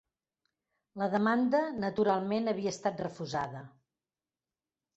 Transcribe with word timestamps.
La 1.01 1.09
demanda, 1.15 1.59
naturalment, 1.85 2.51
havia 2.55 2.73
estat 2.77 3.07
refusada. 3.07 3.65